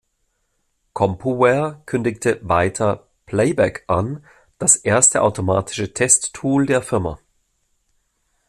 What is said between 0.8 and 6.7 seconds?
Compuware kündigte weiter "Playback" an, das erste automatische Test-Tool